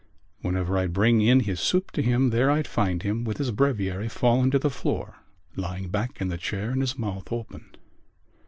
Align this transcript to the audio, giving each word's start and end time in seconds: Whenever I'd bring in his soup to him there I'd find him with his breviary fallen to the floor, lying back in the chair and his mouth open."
Whenever 0.41 0.79
I'd 0.79 0.93
bring 0.93 1.21
in 1.21 1.41
his 1.41 1.59
soup 1.59 1.91
to 1.91 2.01
him 2.01 2.31
there 2.31 2.49
I'd 2.49 2.65
find 2.65 3.03
him 3.03 3.23
with 3.23 3.37
his 3.37 3.51
breviary 3.51 4.09
fallen 4.09 4.49
to 4.49 4.57
the 4.57 4.71
floor, 4.71 5.17
lying 5.55 5.89
back 5.89 6.19
in 6.19 6.27
the 6.27 6.39
chair 6.39 6.71
and 6.71 6.81
his 6.81 6.97
mouth 6.97 7.31
open." 7.31 7.65